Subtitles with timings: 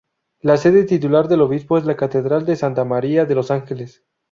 [0.39, 4.03] La sede titular del obispo es la catedral de Santa María de los Ángeles.